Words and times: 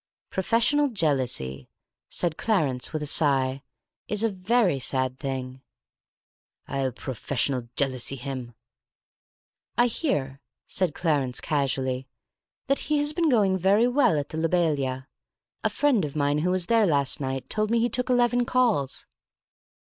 "Professional 0.31 0.87
jealousy," 0.89 1.69
said 2.09 2.35
Clarence, 2.35 2.91
with 2.91 3.03
a 3.03 3.05
sigh, 3.05 3.61
"is 4.07 4.23
a 4.23 4.29
very 4.31 4.79
sad 4.79 5.19
thing." 5.19 5.61
"I'll 6.67 6.91
professional 6.91 7.69
jealousy 7.75 8.15
him!" 8.15 8.55
"I 9.77 9.85
hear," 9.85 10.41
said 10.65 10.95
Clarence 10.95 11.39
casually, 11.39 12.07
"that 12.65 12.79
he 12.89 12.97
has 12.97 13.13
been 13.13 13.29
going 13.29 13.59
very 13.59 13.87
well 13.87 14.17
at 14.17 14.29
the 14.29 14.39
Lobelia. 14.39 15.07
A 15.63 15.69
friend 15.69 16.03
of 16.03 16.15
mine 16.15 16.39
who 16.39 16.49
was 16.49 16.65
there 16.65 16.87
last 16.87 17.19
night 17.21 17.47
told 17.47 17.69
me 17.69 17.79
he 17.79 17.87
took 17.87 18.09
eleven 18.09 18.43
calls." 18.43 19.05